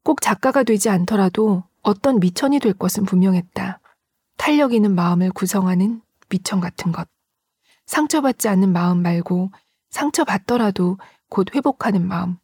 [0.03, 3.79] 꼭 작가가 되지 않더라도 어떤 미천이 될 것은 분명했다.
[4.37, 7.07] 탄력 있는 마음을 구성하는 미천 같은 것.
[7.85, 9.51] 상처받지 않는 마음 말고
[9.91, 10.97] 상처받더라도
[11.29, 12.37] 곧 회복하는 마음.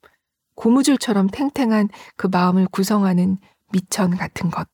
[0.55, 3.37] 고무줄처럼 탱탱한 그 마음을 구성하는
[3.71, 4.67] 미천 같은 것.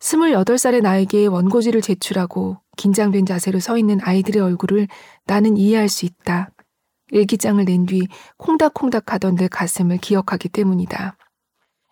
[0.00, 4.86] 28살의 나에게 원고지를 제출하고 긴장된 자세로 서 있는 아이들의 얼굴을
[5.26, 6.50] 나는 이해할 수 있다.
[7.10, 11.16] 일기장을 낸 뒤 콩닥콩닥 하던 내 가슴을 기억하기 때문이다.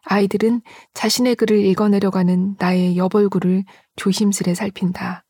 [0.04, 0.62] 아이들은
[0.94, 3.64] 자신의 글을 읽어내려가는 나의 옆얼굴을
[3.96, 5.25] 조심스레 살핀다.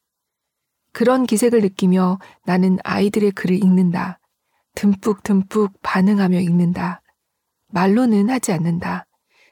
[0.97, 4.19] 그런 기색을 느끼며 나는 아이들의 글을 읽는다.
[4.75, 7.03] 듬뿍 듬뿍 반응하며 읽는다.
[7.69, 9.05] 말로는 하지 않는다.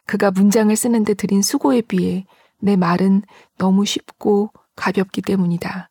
[0.07, 2.25] 그가 문장을 쓰는데 들인 수고에 비해
[2.63, 3.25] 내 말은
[3.59, 5.91] 너무 쉽고 가볍기 때문이다.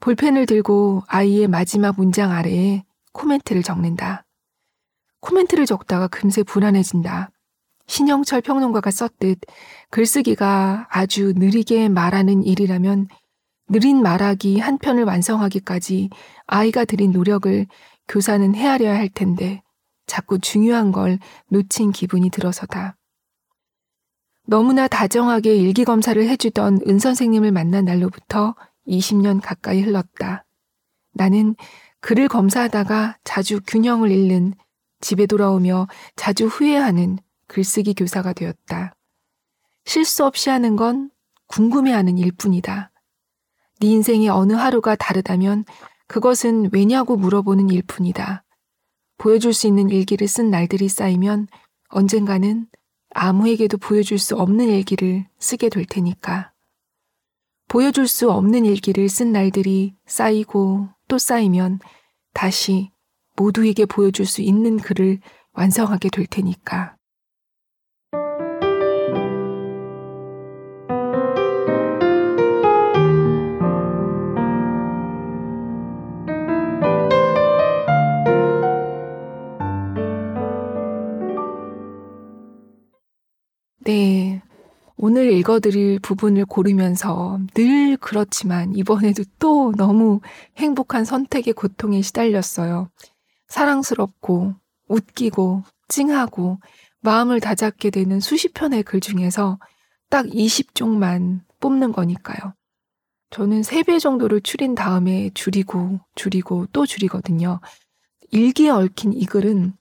[0.00, 2.84] 볼펜을 들고 아이의 마지막 문장 아래에
[3.14, 4.26] 코멘트를 적는다.
[5.20, 7.30] 코멘트를 적다가 금세 불안해진다.
[7.86, 9.40] 신영철 평론가가 썼듯
[9.88, 13.08] 글쓰기가 아주 느리게 말하는 일이라면
[13.68, 16.10] 느린 말하기 한 편을 완성하기까지
[16.46, 17.66] 아이가 들인 노력을
[18.08, 19.62] 교사는 헤아려야 할 텐데
[20.06, 22.96] 자꾸 중요한 걸 놓친 기분이 들어서다.
[24.46, 28.54] 너무나 다정하게 일기 검사를 해주던 은 선생님을 만난 날로부터
[28.86, 30.44] 20년 가까이 흘렀다.
[31.14, 31.54] 나는
[32.00, 34.54] 글을 검사하다가 자주 균형을 잃는
[35.00, 38.94] 집에 돌아오며 자주 후회하는 글쓰기 교사가 되었다.
[39.84, 41.10] 실수 없이 하는 건
[41.46, 42.91] 궁금해하는 일뿐이다.
[43.82, 45.64] 네 인생의 어느 하루가 다르다면
[46.06, 48.44] 그것은 왜냐고 물어보는 일뿐이다.
[49.18, 51.48] 보여줄 수 있는 일기를 쓴 날들이 쌓이면
[51.88, 52.68] 언젠가는
[53.12, 56.52] 아무에게도 보여줄 수 없는 일기를 쓰게 될 테니까.
[57.66, 61.80] 보여줄 수 없는 일기를 쓴 날들이 쌓이고 또 쌓이면
[62.34, 62.92] 다시
[63.34, 65.18] 모두에게 보여줄 수 있는 글을
[65.54, 66.94] 완성하게 될 테니까.
[83.84, 84.40] 네.
[84.96, 90.20] 오늘 읽어드릴 부분을 고르면서 늘 그렇지만 이번에도 또 너무
[90.56, 92.88] 행복한 선택의 고통에 시달렸어요.
[93.48, 94.54] 사랑스럽고
[94.86, 96.60] 웃기고 찡하고
[97.00, 99.58] 마음을 다잡게 되는 수십 편의 글 중에서
[100.08, 102.54] 딱 20종만 뽑는 거니까요.
[103.30, 107.58] 저는 3배 정도를 줄인 다음에 줄이고 줄이고 또 줄이거든요.
[108.30, 109.72] 일기에 얽힌 이 글은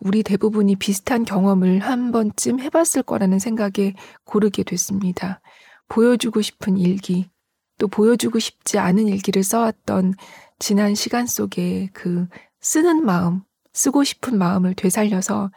[0.00, 5.40] 우리 대부분이 비슷한 경험을 한 번쯤 해봤을 거라는 생각에 고르게 됐습니다.
[5.88, 7.28] 보여주고 싶은 일기,
[7.78, 10.14] 또 보여주고 싶지 않은 일기를 써왔던
[10.58, 12.26] 지난 시간 속에 그
[12.60, 15.50] 쓰는 마음, 쓰고 싶은 마음을 되살려서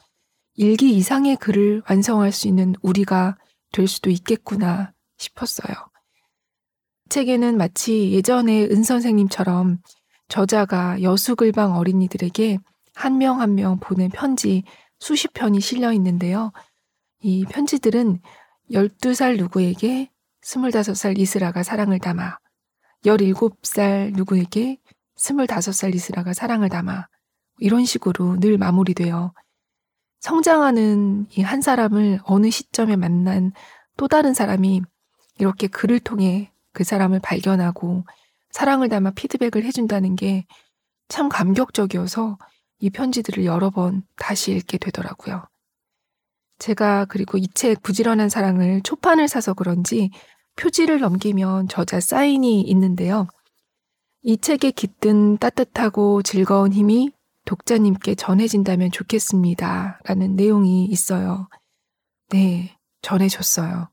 [0.56, 3.38] 일기 이상의 글을 완성할 수 있는 우리가
[3.72, 5.76] 될 수도 있겠구나 싶었어요.
[7.10, 9.80] 책에는 마치 예전에 은 선생님처럼
[10.30, 12.60] 저자가 여수글방 어린이들에게
[12.96, 14.64] 한 명 한 명 보낸 편지
[15.00, 16.52] 수십 편이 실려 있는데요.
[17.22, 18.20] 이 편지들은
[18.72, 20.10] 12살 누구에게
[20.44, 22.38] 25살 이스라가 사랑을 담아,
[23.06, 24.78] 17살 누구에게
[25.18, 27.08] 25살 이스라가 사랑을 담아,
[27.60, 29.34] 이런 식으로 늘 마무리돼요.
[30.22, 33.52] 성장하는 이 한 사람을 어느 시점에 만난
[33.98, 34.82] 또 다른 사람이
[35.40, 38.06] 이렇게 글을 통해 그 사람을 발견하고
[38.52, 40.46] 사랑을 담아 피드백을 해준다는 게
[41.10, 42.38] 참 감격적이어서
[42.84, 45.48] 이 편지들을 여러 번 다시 읽게 되더라고요.
[46.60, 50.12] 제가 그리고 이 책 부지런한 사랑을 초판을 사서 그런지
[50.58, 53.28] 표지를 넘기면 저자 사인이 있는데요.
[54.22, 57.13] 이 책에 깃든 따뜻하고 즐거운 힘이
[57.46, 60.02] 독자님께 전해진다면 좋겠습니다.
[60.04, 61.48] 라는 내용이 있어요.
[62.32, 63.88] 네, 전해줬어요.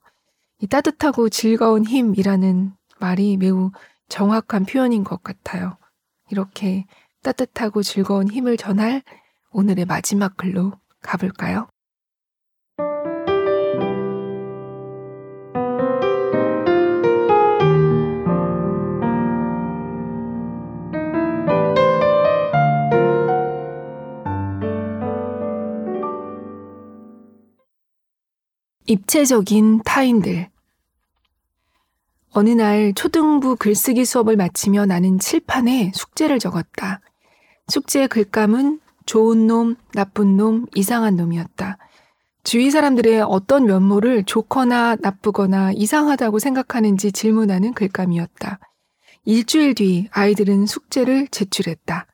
[0.62, 3.70] 이 따뜻하고 즐거운 힘이라는 말이 매우
[4.09, 5.79] 정확한 표현인 것 같아요.
[6.29, 6.87] 이렇게
[7.22, 9.02] 따뜻하고 즐거운 힘을 전할
[9.52, 11.68] 오늘의 마지막 글로 가볼까요?
[28.87, 30.50] 입체적인 타인들.
[32.33, 37.00] 어느 날 초등부 글쓰기 수업을 마치며 나는 칠판에 숙제를 적었다.
[37.70, 41.78] 숙제의 글감은 좋은 놈, 나쁜 놈, 이상한 놈이었다.
[42.42, 48.59] 주위 사람들의 어떤 면모를 좋거나 나쁘거나 이상하다고 생각하는지 질문하는 글감이었다.
[49.24, 52.06] 일주일 뒤 아이들은 숙제를 제출했다.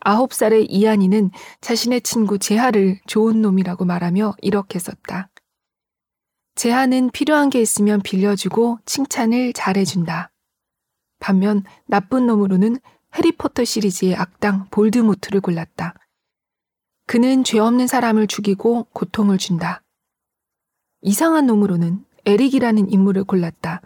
[0.00, 5.30] 아홉 살의 이한이는 자신의 친구 재하를 좋은 놈이라고 말하며 이렇게 썼다.
[6.54, 10.30] 제한은 필요한 게 있으면 빌려주고 칭찬을 잘해준다.
[11.18, 12.78] 반면 나쁜 놈으로는
[13.14, 15.94] 해리포터 시리즈의 악당 볼드모트를 골랐다.
[17.06, 19.82] 그는 죄 없는 사람을 죽이고 고통을 준다.
[21.02, 23.82] 이상한 놈으로는 에릭이라는 인물을 골랐다.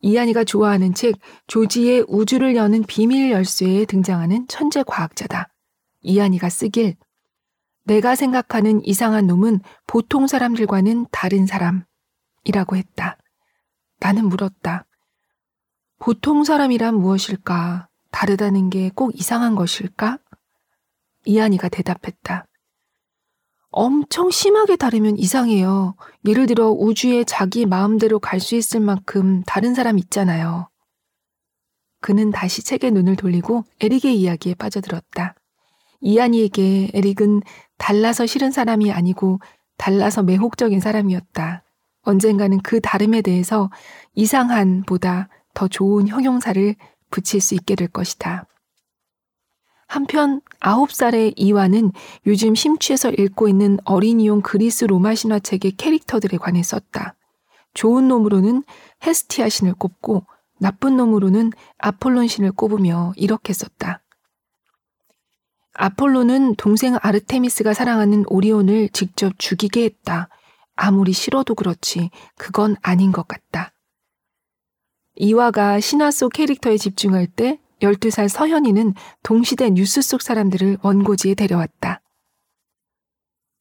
[0.00, 5.48] 이한이가 좋아하는 책 조지의 우주를 여는 비밀 열쇠에 등장하는 천재 과학자다.
[6.02, 6.96] 이한이가 쓰길
[7.84, 11.84] 내가 생각하는 이상한 놈은 보통 사람들과는 다른 사람.
[12.44, 13.18] 이라고 했다.
[14.00, 14.86] 나는 물었다.
[15.98, 17.88] 보통 사람이란 무엇일까?
[18.14, 20.18] 다르다는 게 꼭 이상한 것일까?
[21.24, 22.46] 이한이가 대답했다.
[23.70, 25.96] 엄청 심하게 다르면 이상해요.
[26.24, 30.68] 예를 들어 우주에 자기 마음대로 갈 수 있을 만큼 다른 사람 있잖아요.
[32.00, 35.34] 그는 다시 책에 눈을 돌리고 에릭의 이야기에 빠져들었다.
[36.00, 37.42] 이한이에게 에릭은
[37.78, 39.40] 달라서 싫은 사람이 아니고
[39.76, 41.64] 달라서 매혹적인 사람이었다.
[42.02, 43.70] 언젠가는 그 다름에 대해서
[44.14, 46.76] 이상한보다 더 좋은 형용사를
[47.14, 48.44] 붙일 수 있게 될 것이다.
[49.86, 51.92] 한편 9살의 이완은
[52.26, 57.14] 요즘 심취해서 읽고 있는 어린이용 그리스 로마 신화책의 캐릭터들에 관해 썼다.
[57.72, 58.64] 좋은 놈으로는
[59.06, 60.26] 헤스티아 신을 꼽고
[60.58, 64.02] 나쁜 놈으로는 아폴론 신을 꼽으며 이렇게 썼다.
[65.74, 70.28] 아폴로는 동생 아르테미스가 사랑하는 오리온을 직접 죽이게 했다.
[70.74, 73.73] 아무리 싫어도 그렇지 그건 아닌 것 같다.
[75.16, 82.00] 이화가 신화 속 캐릭터에 집중할 때 12살 서현이는 동시대 뉴스 속 사람들을 원고지에 데려왔다.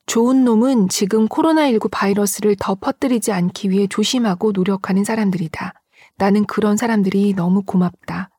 [0.05, 5.73] 좋은 놈은 지금 코로나19 바이러스를 더 퍼뜨리지 않기 위해 조심하고 노력하는 사람들이다.
[6.17, 8.29] 나는 그런 사람들이 너무 고맙다.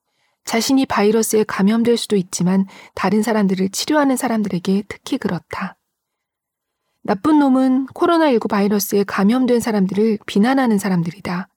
[0.44, 5.76] 자신이 바이러스에 감염될 수도 있지만 다른 사람들을 치료하는 사람들에게 특히 그렇다.
[7.02, 11.48] 나쁜 놈은 코로나19 바이러스에 감염된 사람들을 비난하는 사람들이다.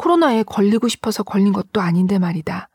[0.00, 2.70] 코로나에 걸리고 싶어서 걸린 것도 아닌데 말이다.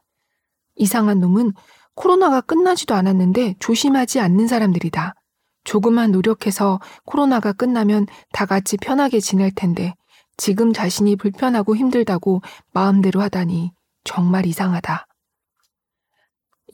[0.75, 1.53] 이상한 놈은
[1.95, 5.15] 코로나가 끝나지도 않았는데 조심하지 않는 사람들이다.
[5.63, 9.95] 조금만 노력해서 코로나가 끝나면 다 같이 편하게 지낼 텐데
[10.37, 13.71] 지금 자신이 불편하고 힘들다고 마음대로 하다니
[14.03, 15.07] 정말 이상하다.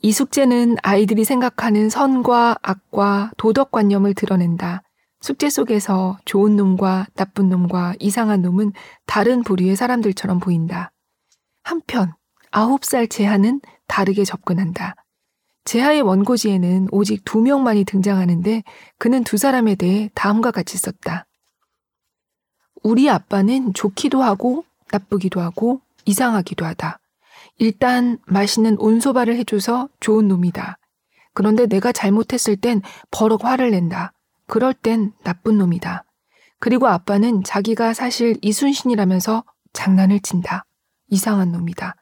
[0.02, 4.82] 이 숙제는 아이들이 생각하는 선과 악과 도덕관념을 드러낸다.
[5.22, 8.72] 숙제 속에서 좋은 놈과 나쁜 놈과 이상한 놈은
[9.06, 10.90] 다른 부류의 사람들처럼 보인다.
[11.62, 12.12] 한편,
[12.50, 14.96] 아홉 살 재하는 다르게 접근한다.
[15.64, 18.64] 재하의 원고지에는 오직 두 명만이 등장하는데
[18.98, 21.26] 그는 두 사람에 대해 다음과 같이 썼다.
[22.82, 26.98] 우리 아빠는 좋기도 하고 나쁘기도 하고 이상하기도 하다.
[27.58, 30.78] 일단 맛있는 온소바를 해줘서 좋은 놈이다.
[31.32, 34.12] 그런데 내가 잘못했을 땐 버럭 화를 낸다.
[34.46, 36.04] 그럴 땐 나쁜 놈이다.
[36.58, 40.64] 그리고 아빠는 자기가 사실 이순신이라면서 장난을 친다.
[41.08, 41.96] 이상한 놈이다.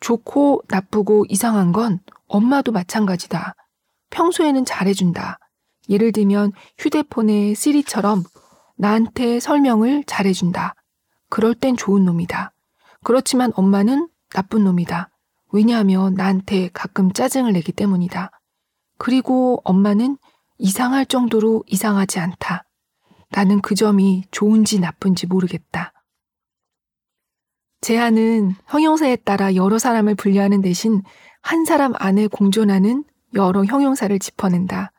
[0.00, 3.54] 좋고 나쁘고 이상한 건 엄마도 마찬가지다.
[4.10, 5.38] 평소에는 잘해준다.
[5.88, 8.24] 예를 들면 휴대폰의 시리처럼
[8.76, 10.74] 나한테 설명을 잘해준다.
[11.28, 12.52] 그럴 땐 좋은 놈이다.
[13.04, 15.10] 그렇지만 엄마는 나쁜 놈이다.
[15.52, 18.30] 왜냐하면 나한테 가끔 짜증을 내기 때문이다.
[18.98, 20.16] 그리고 엄마는
[20.60, 22.64] 이상할 정도로 이상하지 않다.
[23.30, 25.92] 나는 그 점이 좋은지 나쁜지 모르겠다.
[27.80, 31.02] 제안은 형용사에 따라 여러 사람을 분류하는 대신
[31.40, 33.04] 한 사람 안에 공존하는
[33.34, 34.92] 여러 형용사를 짚어낸다.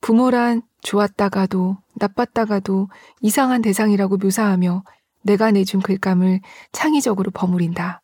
[0.00, 2.88] 부모란 좋았다가도 나빴다가도
[3.20, 4.82] 이상한 대상이라고 묘사하며
[5.24, 6.40] 내가 내준 글감을
[6.72, 8.00] 창의적으로 버무린다.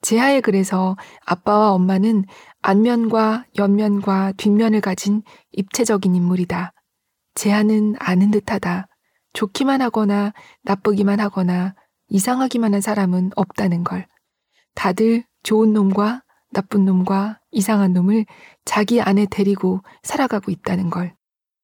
[0.00, 2.24] 제하의 글에서 아빠와 엄마는
[2.66, 6.72] 안면과 옆면과 뒷면을 가진 입체적인 인물이다.
[7.34, 8.88] 제하는 아는 듯하다.
[9.34, 10.32] 좋기만 하거나
[10.64, 11.76] 나쁘기만 하거나
[12.08, 14.08] 이상하기만 한 사람은 없다는 걸.
[14.74, 18.26] 다들 좋은 놈과 나쁜 놈과 이상한 놈을
[18.64, 21.14] 자기 안에 데리고 살아가고 있다는 걸.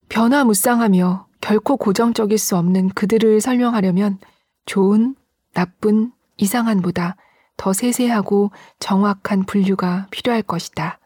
[0.09, 4.19] 변화무쌍하며 결코 고정적일 수 없는 그들을 설명하려면
[4.67, 5.17] 좋은,
[5.53, 7.17] 나쁜, 이상한보다
[7.63, 8.51] 더 세세하고
[8.81, 10.99] 정확한 분류가 필요할 것이다.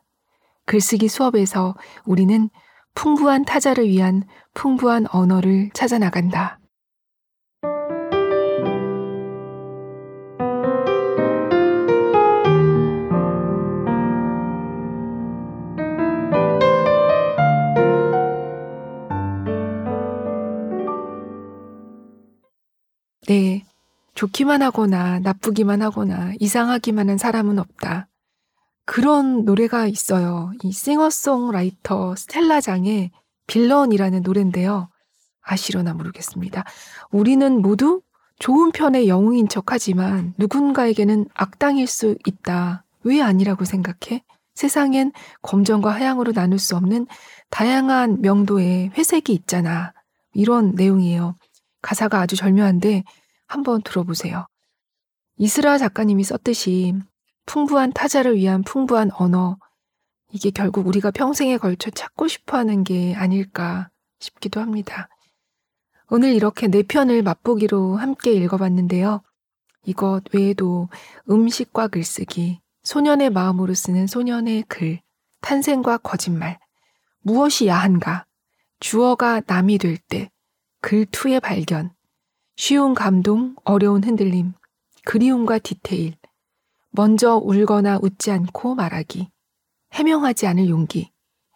[0.64, 1.74] 글쓰기 수업에서
[2.06, 2.48] 우리는
[2.94, 4.22] 풍부한 타자를 위한
[4.54, 6.58] 풍부한 언어를 찾아 나간다.
[24.16, 28.08] 좋기만 하거나 나쁘기만 하거나 이상하기만 한 사람은 없다.
[28.86, 30.52] 그런 노래가 있어요.
[30.62, 33.10] 이 싱어송라이터 스텔라 장의
[33.46, 34.88] 빌런이라는 노래인데요.
[35.42, 36.64] 아시려나 모르겠습니다.
[37.10, 38.00] 우리는 모두
[38.38, 42.84] 좋은 편의 영웅인 척 하지만 누군가에게는 악당일 수 있다.
[43.04, 44.24] 왜 아니라고 생각해?
[44.54, 45.12] 세상엔
[45.42, 47.06] 검정과 하양으로 나눌 수 없는
[47.50, 49.92] 다양한 명도의 회색이 있잖아.
[50.32, 51.34] 이런 내용이에요.
[51.82, 53.04] 가사가 아주 절묘한데
[53.46, 54.46] 한번 들어보세요.
[55.36, 56.94] 이스라 작가님이 썼듯이
[57.46, 59.58] 풍부한 타자를 위한 풍부한 언어,
[60.32, 65.08] 이게 결국 우리가 평생에 걸쳐 찾고 싶어 하는 게 아닐까 싶기도 합니다.
[66.08, 69.22] 오늘 이렇게 네 편을 맛보기로 함께 읽어봤는데요.
[69.84, 70.88] 이것 외에도
[71.30, 75.00] 음식과 글쓰기, 소년의 마음으로 쓰는 소년의 글,
[75.40, 76.58] 탄생과 거짓말,
[77.20, 78.26] 무엇이 야한가,
[78.78, 80.30] 주어가 남이 될 때,
[80.82, 81.92] 글투의 발견,
[82.56, 84.54] 쉬운 감동, 어려운 흔들림,
[85.04, 86.14] 그리움과 디테일,
[86.90, 89.28] 먼저 울거나 웃지 않고 말하기,
[89.92, 91.12] 해명하지 않을 용기,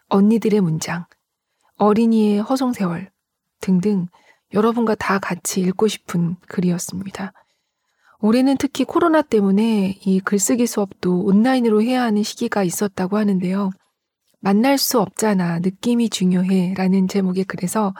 [0.09, 1.07] 언니들의 문장,
[1.77, 3.11] 어린이의 허송세월
[3.61, 4.09] 등등
[4.53, 7.33] 여러분과 다 같이 읽고 싶은 글이었습니다.
[8.19, 13.71] 올해는 특히 코로나 때문에 이 글쓰기 수업도 온라인으로 해야 하는 시기가 있었다고 하는데요.
[14.41, 15.61] 만날 수 없잖아.
[15.61, 16.75] 느낌이 중요해.
[16.77, 17.95] 라는 제목의 글에서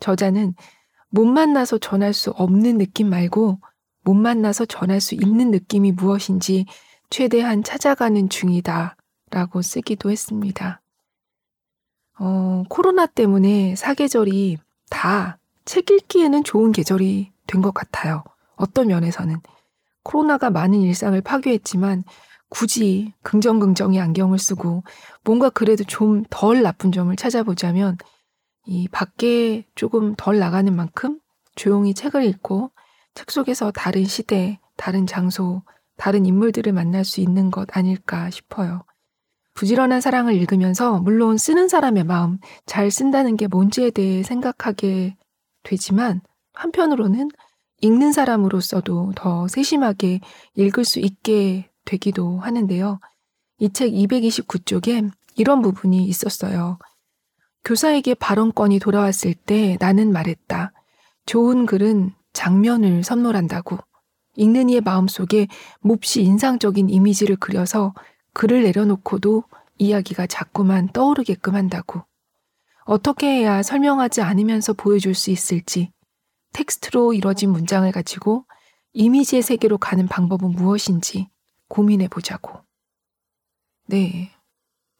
[0.00, 0.54] 저자는
[1.10, 3.60] 못 만나서 전할 수 없는 느낌 말고
[4.04, 6.66] 못 만나서 전할 수 있는 느낌이 무엇인지
[7.10, 8.96] 최대한 찾아가는 중이다
[9.30, 10.80] 라고 쓰기도 했습니다.
[12.18, 14.58] 어, 코로나 때문에 사계절이
[14.90, 18.24] 다 책 읽기에는 좋은 계절이 된 것 같아요.
[18.56, 19.36] 어떤 면에서는.
[20.02, 22.02] 코로나가 많은 일상을 파괴했지만
[22.48, 24.82] 굳이 긍정긍정의 안경을 쓰고
[25.24, 27.98] 뭔가 그래도 좀 덜 나쁜 점을 찾아보자면
[28.70, 31.18] 이 밖에 조금 덜 나가는 만큼
[31.56, 32.70] 조용히 책을 읽고
[33.14, 35.62] 책 속에서 다른 시대, 다른 장소,
[35.96, 38.84] 다른 인물들을 만날 수 있는 것 아닐까 싶어요.
[39.54, 45.16] 부지런한 사랑을 읽으면서 물론 쓰는 사람의 마음, 잘 쓴다는 게 뭔지에 대해 생각하게
[45.64, 46.20] 되지만
[46.54, 47.28] 한편으로는
[47.80, 50.20] 읽는 사람으로서도 더 세심하게
[50.54, 53.00] 읽을 수 있게 되기도 하는데요.
[53.58, 56.78] 이 책 229쪽에 이런 부분이 있었어요.
[57.64, 60.72] 교사에게 발언권이 돌아왔을 때 나는 말했다.
[61.26, 63.78] 좋은 글은 장면을 선물한다고.
[64.36, 65.48] 읽는 이의 마음속에
[65.80, 67.94] 몹시 인상적인 이미지를 그려서
[68.32, 69.44] 글을 내려놓고도
[69.78, 72.04] 이야기가 자꾸만 떠오르게끔 한다고.
[72.84, 75.92] 어떻게 해야 설명하지 않으면서 보여줄 수 있을지,
[76.52, 78.44] 텍스트로 이뤄진 문장을 가지고
[78.92, 81.28] 이미지의 세계로 가는 방법은 무엇인지
[81.68, 82.64] 고민해 보자고.
[83.86, 84.30] 네.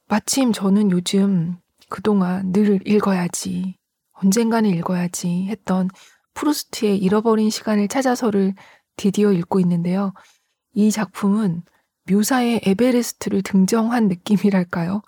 [0.07, 1.60] 마침 저는 요즘
[1.91, 3.77] 그동안 늘 읽어야지,
[4.13, 5.91] 언젠가는 읽어야지 했던
[6.35, 8.55] 프루스트의 잃어버린 시간을 찾아서를
[8.97, 10.15] 드디어 읽고 있는데요.
[10.73, 11.63] 이 작품은
[12.11, 15.03] 묘사의 에베레스트를 등정한 느낌이랄까요?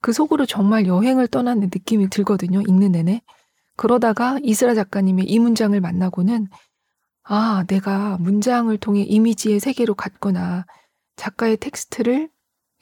[0.00, 2.62] 그 속으로 정말 여행을 떠나는 느낌이 들거든요.
[2.62, 3.20] 읽는 내내.
[3.76, 6.48] 그러다가 이스라 작가님의 이 문장을 만나고는
[7.24, 10.64] 아, 내가 문장을 통해 이미지의 세계로 갔거나
[11.16, 12.30] 작가의 텍스트를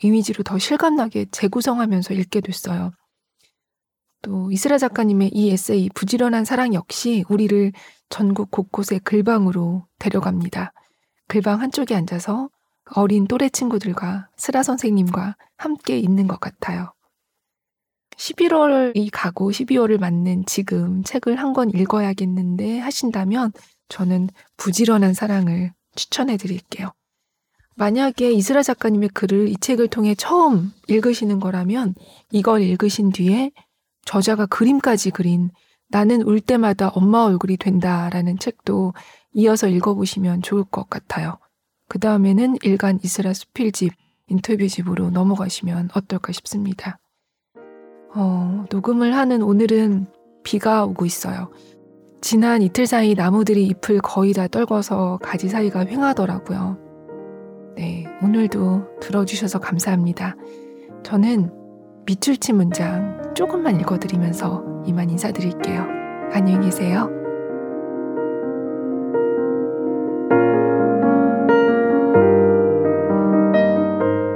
[0.03, 2.93] 이미지로 더 실감나게 재구성하면서 읽게 됐어요.
[4.23, 7.73] 또 이스라 작가님의 이 에세이 부지런한 사랑 역시 우리를
[8.09, 10.73] 전국 곳곳에 글방으로 데려갑니다.
[11.29, 12.49] 글방 한쪽에 앉아서
[12.95, 16.93] 어린 또래 친구들과 스라 선생님과 함께 있는 것 같아요.
[18.17, 23.53] 11월이 가고 12월을 맞는 지금 책을 한 권 읽어야겠는데 하신다면
[23.89, 26.93] 저는 부지런한 사랑을 추천해 드릴게요.
[27.77, 31.95] 만약에 이스라 작가님의 글을 이 책을 통해 처음 읽으시는 거라면
[32.33, 33.53] 이걸 읽으신 뒤에
[34.09, 35.51] 저자가 그림까지 그린
[35.91, 38.95] 나는 울 때마다 엄마 얼굴이 된다라는 책도
[39.35, 41.37] 이어서 읽어보시면 좋을 것 같아요.
[41.89, 43.93] 그 다음에는 일간 이스라 수필집
[44.29, 46.99] 인터뷰집으로 넘어가시면 어떨까 싶습니다.
[48.15, 50.07] 어, 녹음을 하는 오늘은
[50.43, 51.53] 비가 오고 있어요.
[52.23, 56.79] 지난 이틀 사이 나무들이 잎을 거의 다 떨궈서 가지 사이가 휑하더라고요.
[57.77, 60.35] 네, 오늘도 들어주셔서 감사합니다.
[61.03, 61.53] 저는
[62.07, 65.87] 밑줄치 문장 조금만 읽어드리면서 이만 인사드릴게요.
[66.33, 67.09] 안녕히 계세요.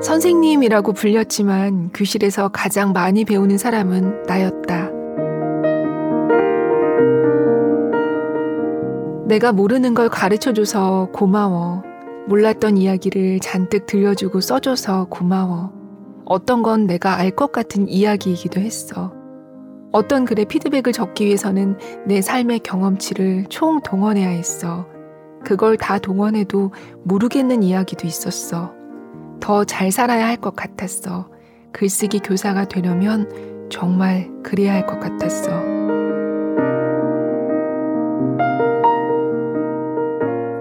[0.01, 4.91] 선생님이라고 불렸지만 교실에서 가장 많이 배우는 사람은 나였다.
[9.27, 11.83] 내가 모르는 걸 가르쳐줘서 고마워.
[12.29, 15.82] 몰랐던 이야기를 잔뜩 들려주고 써줘서 고마워.
[16.33, 19.13] 어떤 건 내가 알 것 같은 이야기이기도 했어.
[19.93, 21.77] 어떤 글의 피드백을 적기 위해서는
[22.07, 24.87] 내 삶의 경험치를 총 동원해야 했어.
[25.45, 26.73] 그걸 다 동원해도
[27.05, 28.73] 모르겠는 이야기도 있었어.
[29.41, 31.29] 더 잘 살아야 할 것 같았어.
[31.73, 33.29] 글쓰기 교사가 되려면
[33.71, 35.51] 정말 그래야 할 것 같았어.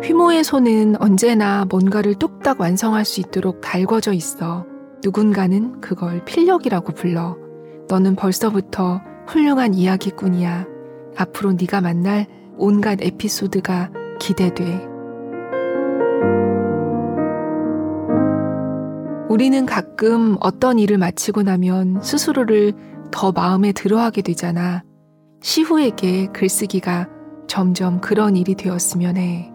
[0.04, 4.66] 휘모의 손은 언제나 뭔가를 뚝딱 완성할 수 있도록 달궈져 있어.
[5.04, 7.38] 누군가는 그걸 필력이라고 불러.
[7.88, 10.66] 너는 벌써부터 훌륭한 이야기꾼이야.
[11.18, 12.28] 앞으로 네가 만날
[12.58, 14.88] 온갖 에피소드가 기대돼.
[19.30, 22.74] 우리는 가끔 어떤 일을 마치고 나면 스스로를
[23.12, 24.84] 더 마음에 들어하게 되잖아.
[25.42, 27.08] 시후에게 글쓰기가
[27.48, 29.51] 점점 그런 일이 되었으면 해.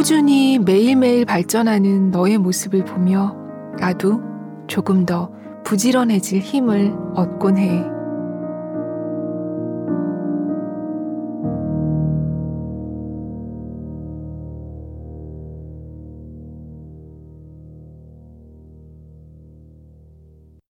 [0.00, 3.36] 꾸준히 매일매일 발전하는 너의 모습을 보며
[3.78, 4.22] 나도
[4.66, 5.30] 조금 더
[5.62, 7.99] 부지런해질 힘을 얻곤 해.